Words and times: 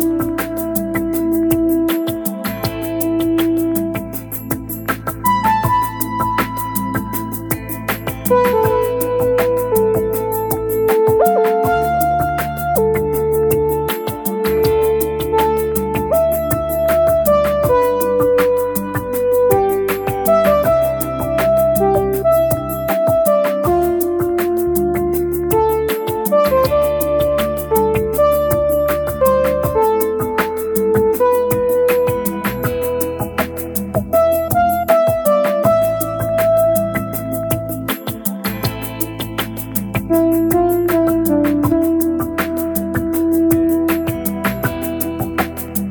Bye. 0.00 0.31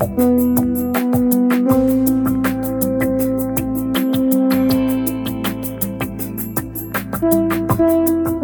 thank 0.00 0.58
you. 7.80 8.37